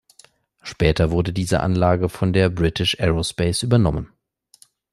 [0.63, 4.11] Später wurde diese Anlage von der British Aerospace übernommen.